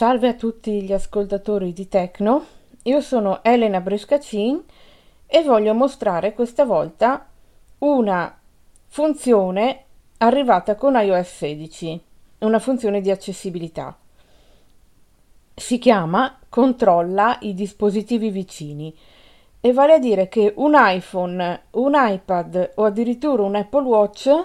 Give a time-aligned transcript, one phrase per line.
[0.00, 2.46] Salve a tutti gli ascoltatori di Tecno,
[2.84, 4.58] io sono Elena Brescacin
[5.26, 7.26] e voglio mostrare questa volta
[7.80, 8.34] una
[8.86, 9.84] funzione
[10.16, 12.00] arrivata con iOS 16,
[12.38, 13.94] una funzione di accessibilità.
[15.54, 18.96] Si chiama controlla i dispositivi vicini
[19.60, 24.44] e vale a dire che un iPhone, un iPad o addirittura un Apple Watch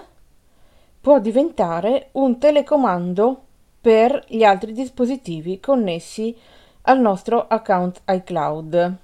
[1.00, 3.44] può diventare un telecomando
[3.86, 6.36] per gli altri dispositivi connessi
[6.82, 8.96] al nostro account iCloud.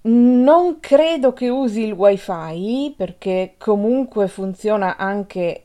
[0.00, 5.64] Non credo che usi il wifi perché comunque funziona anche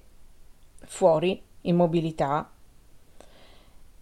[0.81, 2.47] fuori in mobilità.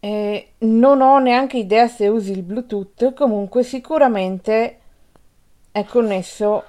[0.02, 4.80] E non ho neanche idea se usi il Bluetooth, comunque sicuramente
[5.72, 6.64] è connesso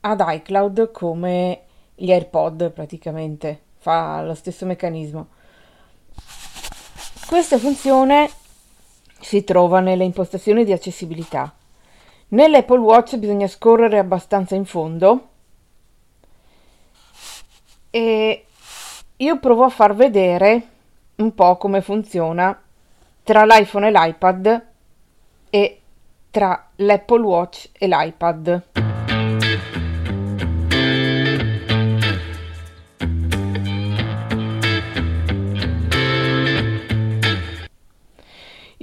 [0.00, 1.60] ad iCloud come
[1.94, 5.28] gli AirPod praticamente, fa lo stesso meccanismo.
[7.34, 8.30] Questa funzione
[9.18, 11.52] si trova nelle impostazioni di accessibilità.
[12.28, 15.28] Nell'Apple Watch bisogna scorrere abbastanza in fondo
[17.90, 18.46] e
[19.16, 20.68] io provo a far vedere
[21.16, 22.56] un po' come funziona
[23.24, 24.66] tra l'iPhone e l'iPad
[25.50, 25.80] e
[26.30, 28.83] tra l'Apple Watch e l'iPad.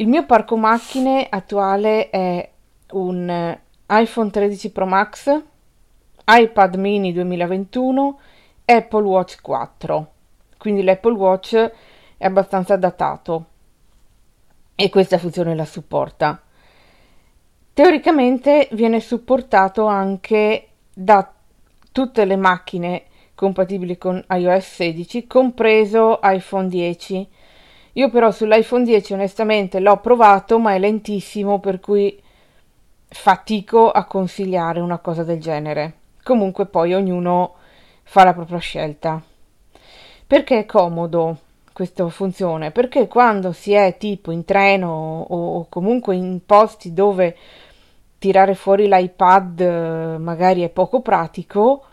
[0.01, 2.49] Il mio parco macchine attuale è
[2.93, 5.43] un iPhone 13 Pro Max,
[6.25, 8.19] iPad mini 2021,
[8.65, 10.11] Apple Watch 4.
[10.57, 11.55] Quindi l'Apple Watch
[12.17, 13.45] è abbastanza datato
[14.73, 16.41] e questa funzione la supporta.
[17.71, 21.31] Teoricamente viene supportato anche da
[21.91, 23.03] tutte le macchine
[23.35, 27.29] compatibili con iOS 16, compreso iPhone 10
[27.93, 32.17] io però sull'iPhone 10 onestamente l'ho provato, ma è lentissimo, per cui
[33.07, 35.93] fatico a consigliare una cosa del genere.
[36.23, 37.55] Comunque poi ognuno
[38.03, 39.21] fa la propria scelta.
[40.25, 41.37] Perché è comodo
[41.73, 42.71] questa funzione?
[42.71, 47.35] Perché quando si è tipo in treno o comunque in posti dove
[48.17, 51.83] tirare fuori l'iPad magari è poco pratico,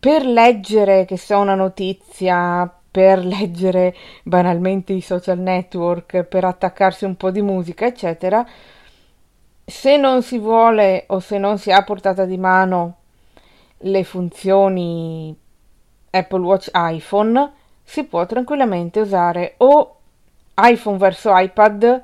[0.00, 7.14] per leggere che so una notizia, per leggere banalmente i social network, per attaccarsi un
[7.14, 8.42] po' di musica, eccetera,
[9.66, 12.96] se non si vuole o se non si ha a portata di mano
[13.80, 15.36] le funzioni
[16.08, 17.52] Apple Watch iPhone,
[17.84, 19.96] si può tranquillamente usare o
[20.54, 22.02] iPhone verso iPad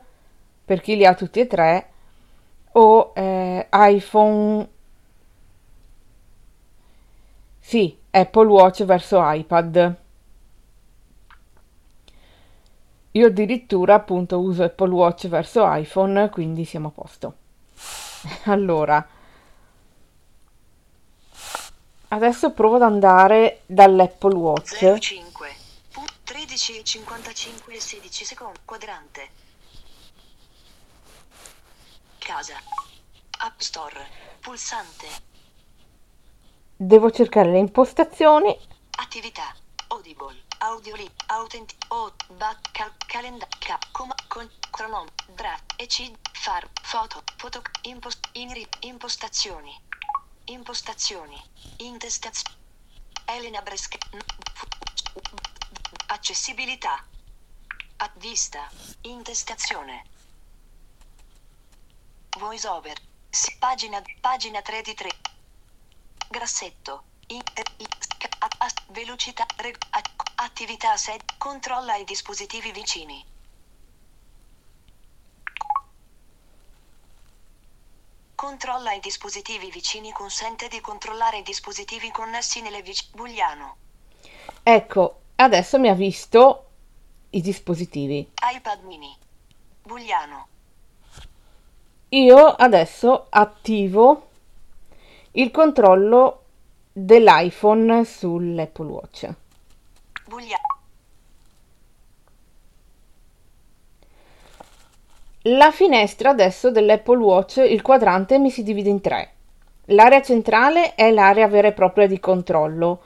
[0.62, 1.86] per chi li ha tutti e tre
[2.72, 4.68] o eh, iPhone
[7.60, 10.01] sì, Apple Watch verso iPad.
[13.12, 17.34] Io addirittura appunto uso Apple Watch verso iPhone, quindi siamo a posto.
[18.44, 19.06] allora,
[22.08, 24.98] adesso provo ad andare dall'Apple Watch.
[24.98, 25.32] 05
[26.24, 29.28] 13 55 16 secondi quadrante.
[32.18, 32.54] Casa.
[33.40, 34.06] App Store.
[34.40, 35.06] Pulsante.
[36.76, 38.56] Devo cercare le impostazioni.
[38.98, 39.54] Attività.
[39.88, 40.51] Audible.
[40.62, 47.60] Audioli, autenti, o, bat, cal, calenda, ca, coma, con, cronom, draft, ec, far, foto, foto,
[47.82, 49.74] impost, inri, impostazioni,
[50.44, 51.36] impostazioni,
[51.78, 52.56] intestazioni,
[53.24, 53.98] Elena Bresca,
[56.06, 57.04] accessibilità,
[57.96, 60.04] a vista, intestazione,
[62.38, 63.00] voice over,
[63.58, 65.10] pagina, pagina 3 di 3,
[66.28, 67.42] grassetto, in,
[67.78, 67.86] in,
[68.90, 69.76] velocità, reg,
[70.42, 73.24] attività 6, controlla i dispositivi vicini.
[78.34, 83.10] Controlla i dispositivi vicini consente di controllare i dispositivi connessi nelle vicine.
[83.14, 83.76] Booleano.
[84.64, 86.66] Ecco, adesso mi ha visto
[87.30, 88.32] i dispositivi.
[88.54, 89.16] iPad mini.
[89.82, 90.48] Booleano.
[92.08, 94.28] Io adesso attivo
[95.32, 96.42] il controllo
[96.92, 99.34] dell'iPhone sull'Apple Watch.
[100.26, 100.56] Buglia.
[105.46, 109.30] La finestra adesso dell'Apple Watch, il quadrante mi si divide in tre.
[109.86, 113.00] L'area centrale è l'area vera e propria di controllo,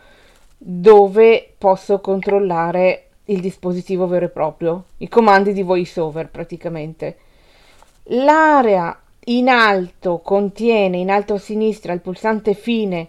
[0.59, 7.17] dove posso controllare il dispositivo vero e proprio, i comandi di voiceover praticamente.
[8.11, 13.09] L'area in alto contiene in alto a sinistra il pulsante fine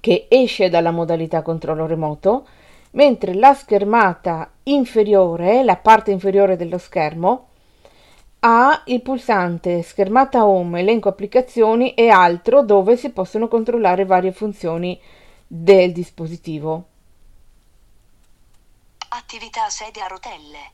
[0.00, 2.46] che esce dalla modalità controllo remoto,
[2.98, 7.50] mentre la schermata inferiore, la parte inferiore dello schermo,
[8.40, 15.00] ha il pulsante schermata home, elenco applicazioni e altro dove si possono controllare varie funzioni
[15.46, 16.86] del dispositivo.
[19.10, 20.72] Attività sedia a rotelle.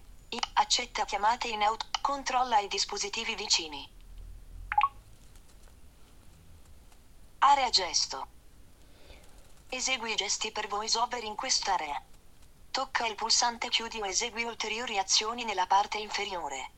[0.54, 1.84] Accetta chiamate in auto.
[2.00, 3.86] Controlla i dispositivi vicini.
[7.40, 8.26] Area gesto.
[9.68, 12.00] Esegui i gesti per voiceover in quest'area.
[12.74, 16.70] Tocca il pulsante chiudi o esegui ulteriori azioni nella parte inferiore.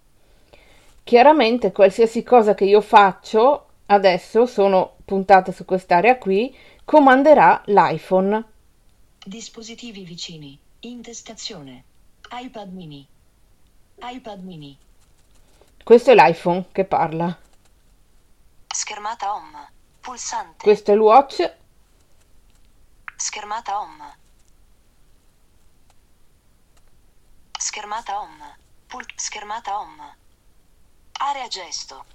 [1.02, 6.54] Chiaramente qualsiasi cosa che io faccio adesso sono puntate su quest'area qui,
[6.84, 8.44] comanderà l'iPhone.
[9.24, 10.58] Dispositivi vicini.
[10.80, 11.84] Intestazione.
[12.30, 13.08] iPad mini.
[13.96, 14.76] iPad mini.
[15.82, 17.34] Questo è l'iPhone che parla.
[18.66, 19.68] Schermata home.
[20.02, 20.62] Pulsante.
[20.62, 21.54] Questo è il watch.
[23.16, 24.24] Schermata home.
[27.76, 28.56] Schermata home.
[28.86, 30.16] Pul- schermata home.
[31.12, 32.06] Area gesto.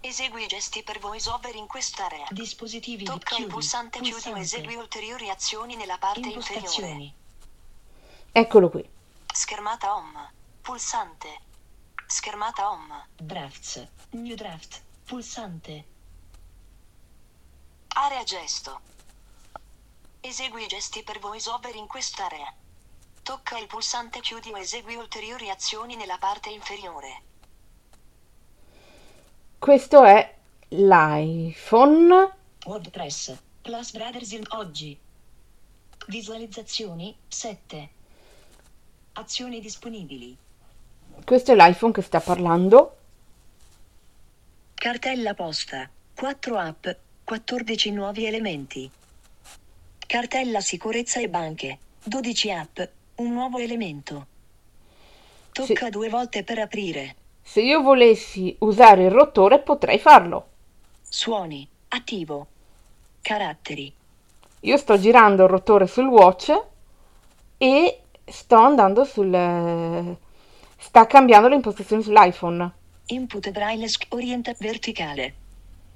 [0.00, 2.26] Esegui i gesti per voiceover in quest'area.
[2.28, 4.40] Dispositivi Tocca il chiudi, pulsante chiudi o pulsante.
[4.40, 7.14] esegui ulteriori azioni nella parte inferiore.
[8.30, 8.86] Eccolo qui.
[9.32, 10.30] Schermata home.
[10.60, 11.40] Pulsante.
[12.06, 13.08] Schermata home.
[13.16, 13.88] Drafts.
[14.10, 14.82] New draft.
[15.06, 15.84] Pulsante.
[17.88, 18.80] Area gesto.
[20.20, 22.54] Esegui i gesti per voiceover in quest'area.
[23.26, 27.22] Tocca il pulsante chiudi o esegui ulteriori azioni nella parte inferiore.
[29.58, 30.32] Questo è
[30.68, 32.34] l'iPhone.
[32.66, 33.36] WordPress.
[33.62, 34.96] Plus Brothers in oggi.
[36.06, 37.88] Visualizzazioni 7.
[39.14, 40.36] Azioni disponibili.
[41.24, 42.96] Questo è l'iPhone che sta parlando.
[44.72, 45.90] Cartella posta.
[46.14, 46.86] 4 app.
[47.24, 48.88] 14 nuovi elementi.
[50.06, 51.78] Cartella sicurezza e banche.
[52.04, 52.80] 12 app.
[53.16, 54.26] Un nuovo elemento.
[55.50, 57.14] Tocca due volte per aprire.
[57.40, 60.48] Se io volessi usare il rotore potrei farlo.
[61.00, 61.66] Suoni.
[61.88, 62.46] Attivo.
[63.22, 63.90] Caratteri.
[64.60, 66.62] Io sto girando il rotore sul watch
[67.56, 69.30] e sto andando sul...
[70.76, 72.72] sta cambiando le impostazioni sull'iPhone.
[73.06, 75.34] Input braille orienta verticale.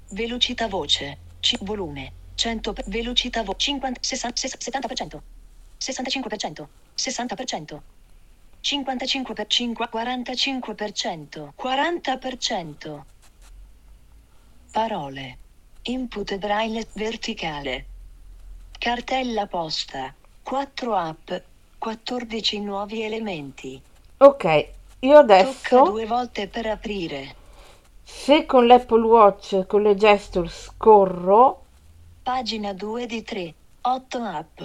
[0.09, 1.17] Velocità voce.
[1.39, 2.13] C- volume.
[2.33, 5.19] 100 per- velocità voce 50 60 60 70%.
[5.79, 6.65] 65%.
[7.01, 7.79] 60%.
[8.61, 11.49] 55 per 5 45%.
[11.55, 13.01] 40%.
[14.71, 15.37] Parole.
[15.83, 17.85] Input braille verticale.
[18.77, 20.13] Cartella posta.
[20.43, 21.31] 4 app.
[21.79, 23.81] 14 nuovi elementi.
[24.17, 24.43] Ok,
[24.99, 27.35] io Tocca adesso due volte per aprire.
[28.03, 31.63] se con l'Apple Watch con le gesture scorro
[32.23, 33.53] Pagina 2 di 3.
[33.81, 34.61] 8 app.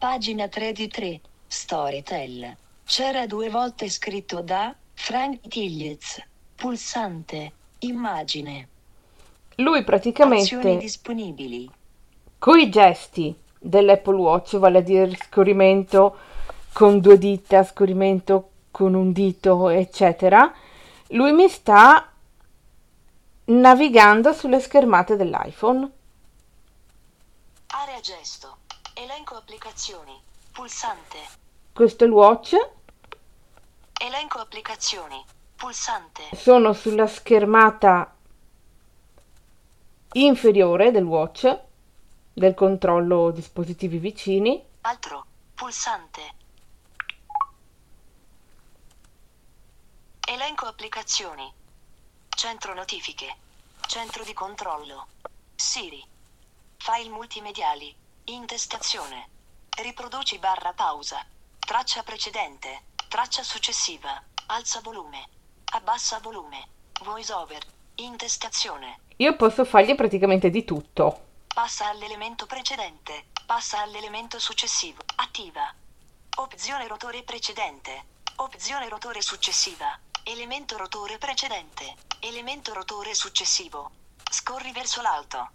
[0.00, 1.20] Pagina 3 di 3.
[1.46, 2.56] Storytel.
[2.86, 6.24] C'era due volte scritto da Frank Tillez.
[6.54, 7.52] Pulsante.
[7.80, 8.68] Immagine.
[9.56, 11.70] lui Azioni praticamente disponibili.
[12.38, 16.16] coi gesti dell'Apple Watch, vale a dire scorrimento
[16.72, 20.50] con due dita, scorrimento con un dito, eccetera,
[21.08, 22.10] lui mi sta
[23.44, 25.90] navigando sulle schermate dell'iPhone.
[27.66, 28.59] Area gesto.
[29.00, 30.14] Elenco applicazioni.
[30.52, 31.16] Pulsante.
[31.72, 32.54] Questo è il watch,
[33.98, 35.24] Elenco applicazioni.
[35.56, 36.28] Pulsante.
[36.36, 38.14] sono sulla schermata
[40.12, 41.60] inferiore del watch,
[42.34, 44.62] del controllo dispositivi vicini.
[44.82, 45.24] Altro.
[45.54, 46.34] Pulsante.
[50.26, 51.50] Elenco applicazioni.
[52.28, 53.34] Centro notifiche.
[53.80, 55.06] Centro di controllo.
[55.56, 56.04] Siri.
[56.76, 57.96] File multimediali.
[58.24, 59.28] Intestazione.
[59.70, 61.24] Riproduci barra pausa.
[61.58, 62.82] Traccia precedente.
[63.08, 64.22] Traccia successiva.
[64.46, 65.28] Alza volume.
[65.72, 66.68] Abbassa volume.
[67.02, 67.64] Voice over.
[67.96, 69.00] Intestazione.
[69.16, 71.28] Io posso fargli praticamente di tutto.
[71.52, 73.26] Passa all'elemento precedente.
[73.46, 75.00] Passa all'elemento successivo.
[75.16, 75.72] Attiva.
[76.36, 78.04] Opzione rotore precedente.
[78.36, 79.98] Opzione rotore successiva.
[80.22, 81.94] Elemento rotore precedente.
[82.20, 83.90] Elemento rotore successivo.
[84.30, 85.50] Scorri verso l'alto.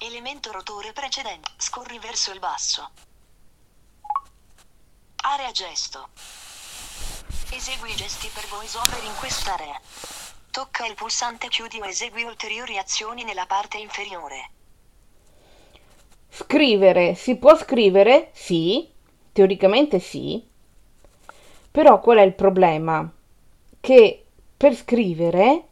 [0.00, 1.50] Elemento rotore precedente.
[1.56, 2.88] Scorri verso il basso.
[5.24, 6.10] Area gesto.
[7.50, 9.80] Esegui i gesti per voiceover in quest'area.
[10.52, 14.50] Tocca il pulsante chiudi o esegui ulteriori azioni nella parte inferiore.
[16.30, 18.30] Scrivere, si può scrivere?
[18.34, 18.88] Sì,
[19.32, 20.46] teoricamente sì.
[21.72, 23.10] Però qual è il problema?
[23.80, 24.26] Che
[24.56, 25.64] per scrivere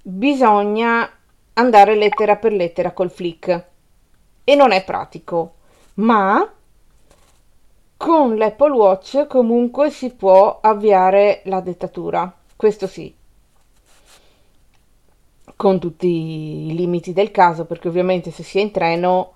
[0.00, 1.15] bisogna
[1.58, 3.64] andare lettera per lettera col flick
[4.44, 5.54] e non è pratico.
[5.94, 6.50] Ma
[7.96, 13.14] Con l'Apple Watch comunque si può avviare la dettatura, questo sì,
[15.56, 19.32] con tutti i limiti del caso, perché ovviamente se si è in treno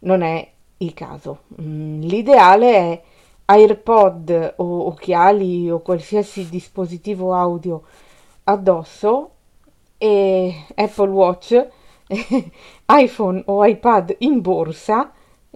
[0.00, 1.42] non è il caso.
[1.60, 3.02] Mm, l'ideale è
[3.46, 7.82] AirPod o occhiali o qualsiasi dispositivo audio
[8.44, 9.30] addosso
[10.02, 11.68] e Apple Watch,
[12.86, 15.12] iPhone o iPad in borsa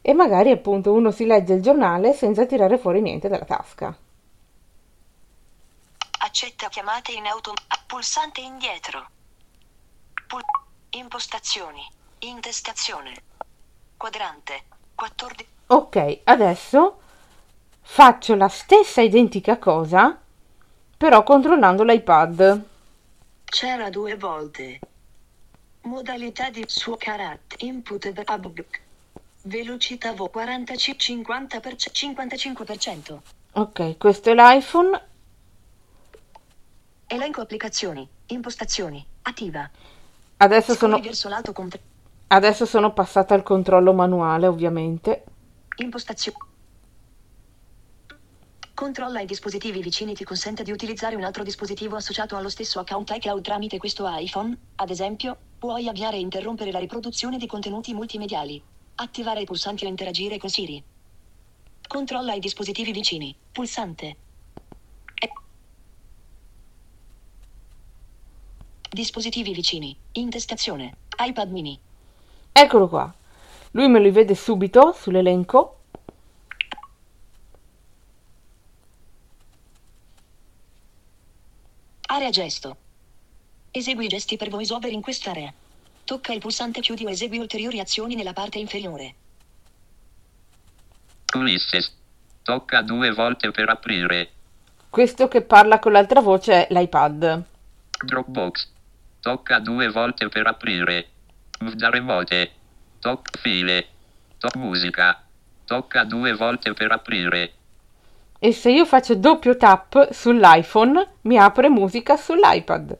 [0.00, 3.92] e magari appunto uno si legge il giornale senza tirare fuori niente dalla tasca.
[6.18, 7.54] Accetta chiamate in auto.
[7.88, 9.04] Pulsante indietro.
[10.28, 10.42] Pul-
[10.90, 11.84] impostazioni.
[12.20, 13.14] Intestazione.
[13.96, 14.62] Quadrante.
[14.94, 15.48] 14.
[15.66, 17.00] Ok, adesso
[17.80, 20.16] faccio la stessa identica cosa,
[20.96, 22.74] però controllando l'iPad.
[23.58, 24.78] C'era due volte.
[25.84, 27.54] Modalità di suo carat.
[27.62, 28.66] Input the abg.
[29.44, 33.18] Velocità vo 45 50 55%.
[33.52, 35.02] Ok, questo è l'iPhone.
[37.06, 38.06] Elenco applicazioni.
[38.26, 39.02] Impostazioni.
[39.22, 39.70] Attiva.
[40.36, 41.00] Adesso sono,
[42.26, 45.24] adesso sono passata al controllo manuale, ovviamente.
[45.76, 46.36] Impostazioni.
[48.76, 53.10] Controlla i dispositivi vicini ti consente di utilizzare un altro dispositivo associato allo stesso account
[53.10, 54.54] iCloud tramite questo iPhone.
[54.74, 58.62] Ad esempio, puoi avviare e interrompere la riproduzione di contenuti multimediali.
[58.96, 60.84] Attivare i pulsanti o interagire con Siri.
[61.88, 63.34] Controlla i dispositivi vicini.
[63.50, 64.16] Pulsante.
[68.90, 69.96] Dispositivi vicini.
[70.12, 70.96] Intestazione.
[71.18, 71.80] iPad mini.
[72.52, 73.10] Eccolo qua.
[73.70, 75.75] Lui me li vede subito sull'elenco.
[82.16, 82.76] Area gesto.
[83.70, 85.52] Esegui i gesti per voiceover in quest'area.
[86.02, 89.14] Tocca il pulsante chiudi o esegui ulteriori azioni nella parte inferiore.
[91.34, 91.94] Ulysses.
[92.42, 94.30] Tocca due volte per aprire.
[94.88, 97.44] Questo che parla con l'altra voce è l'iPad.
[98.02, 98.66] Dropbox.
[99.20, 101.08] Tocca due volte per aprire.
[101.74, 102.50] Da remote.
[102.98, 103.88] Toc file.
[104.38, 105.22] Toc musica.
[105.66, 107.52] Tocca due volte per aprire.
[108.38, 112.98] E se io faccio doppio tap sull'iPhone, mi apre musica sull'iPad.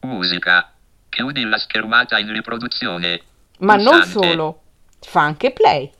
[0.00, 0.72] Musica.
[1.08, 3.22] Chiudi la schermata in riproduzione.
[3.60, 4.28] Ma non Pulsante.
[4.28, 4.60] solo,
[5.00, 5.90] fa anche play.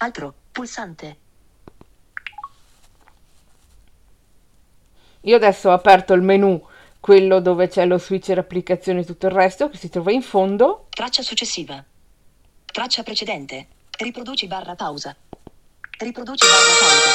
[0.00, 0.34] Altro.
[0.52, 1.16] Pulsante.
[5.22, 6.64] Io adesso ho aperto il menu,
[7.00, 10.86] quello dove c'è lo switcher applicazioni e tutto il resto, che si trova in fondo.
[10.90, 11.84] Traccia successiva.
[12.78, 13.66] Traccia precedente.
[13.90, 15.16] Riproduci barra pausa.
[15.98, 17.10] Riproduci barra pausa.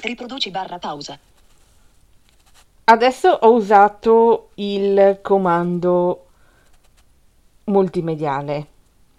[0.00, 1.18] Riproduci barra pausa.
[2.84, 6.28] Adesso ho usato il comando
[7.64, 8.66] multimediale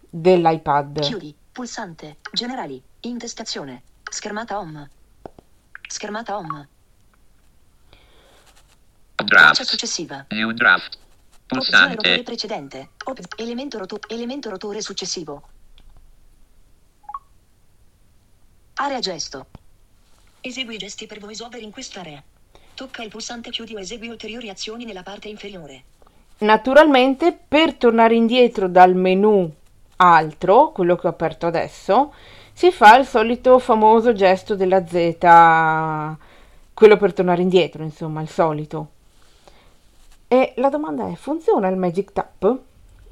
[0.10, 1.01] dell'iPad.
[1.01, 1.36] Chiudi.
[1.51, 2.17] Pulsante.
[2.34, 2.82] Generali.
[3.01, 3.84] Intestazione.
[4.10, 4.89] Schermata home.
[5.88, 6.67] Schermata home.
[9.13, 9.62] Traccia Draft.
[9.62, 10.25] successiva.
[10.29, 11.06] New draft.
[11.49, 12.23] Opzione rotore Pulsante.
[12.23, 12.89] precedente.
[13.05, 15.41] Op- elemento, roto- elemento rotore successivo.
[18.75, 19.45] Area gesto.
[20.41, 22.21] Esegui i gesti per voiceover in quest'area.
[22.73, 25.83] Tocca il pulsante chiudi o esegui ulteriori azioni nella parte inferiore.
[26.39, 29.51] Naturalmente, per tornare indietro dal menu
[29.95, 32.13] altro, quello che ho aperto adesso,
[32.53, 35.17] si fa il solito famoso gesto della Z,
[36.73, 38.91] quello per tornare indietro, insomma, il solito.
[40.29, 42.60] E la domanda è, funziona il Magic Tap?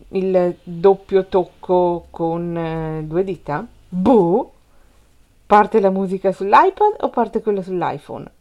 [0.09, 3.65] Il doppio tocco con eh, due dita?
[3.87, 4.51] Boh!
[5.45, 8.31] Parte la musica sull'iPad o parte quella sull'iPhone?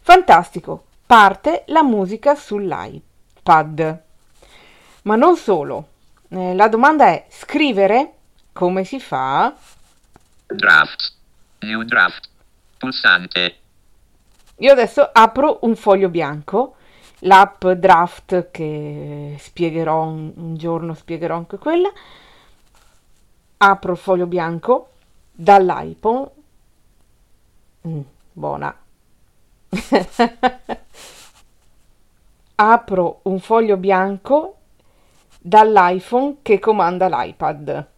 [0.00, 4.02] Fantastico, parte la musica sull'iPad.
[5.02, 5.86] Ma non solo.
[6.30, 8.14] Eh, la domanda è scrivere
[8.52, 9.54] come si fa?
[10.46, 11.12] Draft.
[11.60, 12.32] New draft.
[12.84, 13.56] Pulsante.
[14.58, 16.76] Io adesso apro un foglio bianco,
[17.20, 21.90] l'app Draft che spiegherò un, un giorno, spiegherò anche quella.
[23.56, 24.90] Apro il foglio bianco
[25.32, 26.28] dall'iPhone.
[27.88, 28.00] Mm,
[28.32, 28.76] buona.
[32.56, 34.58] Apro un foglio bianco
[35.40, 37.92] dall'iPhone che comanda l'iPad.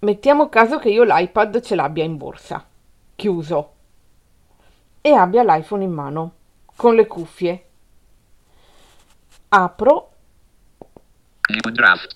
[0.00, 2.66] Mettiamo caso che io l'iPad ce l'abbia in borsa,
[3.16, 3.74] chiuso,
[5.00, 6.34] e abbia l'iPhone in mano,
[6.76, 7.64] con le cuffie.
[9.48, 10.10] Apro,
[11.50, 12.14] New draft.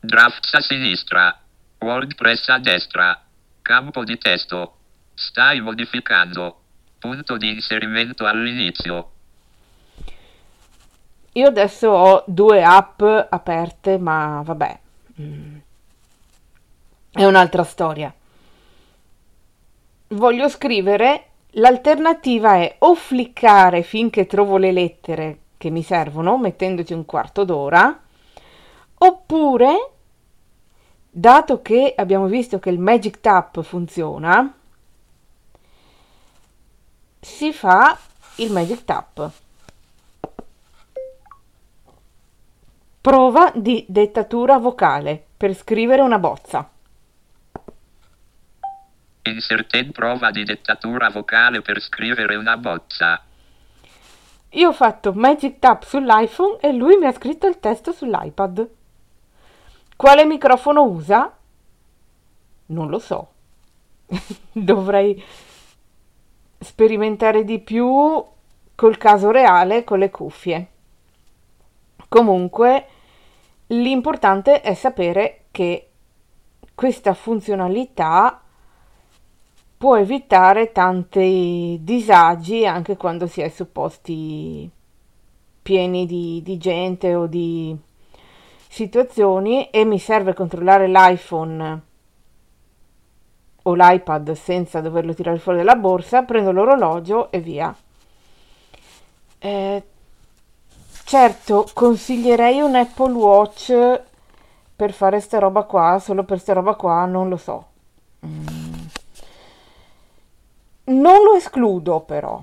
[0.00, 1.40] Drafts a sinistra.
[1.78, 3.22] WordPress a destra.
[3.62, 4.76] Campo di testo.
[5.14, 6.60] Stai modificando.
[6.98, 9.10] Punto di inserimento all'inizio.
[11.32, 14.80] Io adesso ho due app aperte, ma vabbè,
[15.20, 15.53] mm,
[17.14, 18.12] è un'altra storia.
[20.08, 27.04] Voglio scrivere, l'alternativa è o fliccare finché trovo le lettere che mi servono, mettendoci un
[27.04, 28.00] quarto d'ora,
[28.98, 29.92] oppure,
[31.08, 34.52] dato che abbiamo visto che il Magic Tap funziona,
[37.20, 37.96] si fa
[38.36, 39.30] il Magic Tap.
[43.00, 46.68] Prova di dettatura vocale per scrivere una bozza.
[49.24, 53.22] Inserted prova di dettatura vocale per scrivere una bozza.
[54.50, 58.68] Io ho fatto Magic Tap sull'iPhone e lui mi ha scritto il testo sull'iPad.
[59.96, 61.36] Quale microfono usa?
[62.66, 63.32] Non lo so.
[64.52, 65.22] Dovrei
[66.58, 68.24] sperimentare di più
[68.74, 70.68] col caso reale con le cuffie.
[72.08, 72.86] Comunque,
[73.68, 75.88] L'importante è sapere che
[76.74, 78.42] questa funzionalità
[79.84, 84.70] può evitare tanti disagi anche quando si è su posti
[85.60, 87.76] pieni di, di gente o di
[88.66, 91.82] situazioni e mi serve controllare l'iPhone
[93.64, 97.76] o l'iPad senza doverlo tirare fuori dalla borsa, prendo l'orologio e via.
[99.38, 99.82] Eh,
[101.04, 104.00] Certo, consiglierei un Apple Watch
[104.74, 107.66] per fare sta roba qua, solo per sta roba qua, non lo so.
[108.24, 108.53] Mm.
[110.86, 112.42] Non lo escludo però.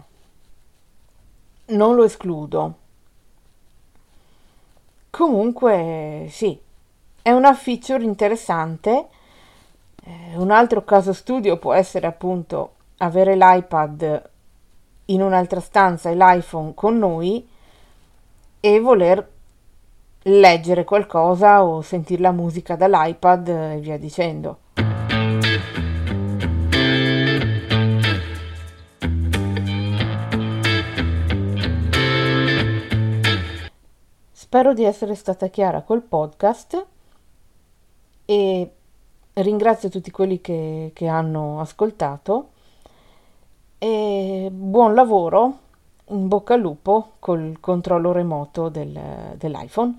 [1.68, 2.76] Non lo escludo.
[5.12, 6.60] Comunque, sì,
[7.22, 9.08] è una feature interessante.
[10.04, 14.30] Eh, un altro caso studio può essere appunto avere l'iPad
[15.06, 17.48] in un'altra stanza e l'iPhone con noi
[18.60, 19.30] e voler
[20.24, 24.61] leggere qualcosa o sentire la musica dall'iPad e via dicendo.
[34.52, 36.86] Spero di essere stata chiara col podcast
[38.26, 38.72] e
[39.32, 42.50] ringrazio tutti quelli che, che hanno ascoltato
[43.78, 45.58] e buon lavoro
[46.08, 49.96] in bocca al lupo col controllo remoto del, dell'iPhone.